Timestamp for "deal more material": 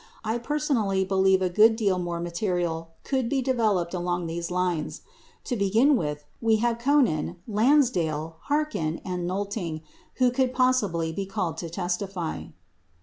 1.75-2.89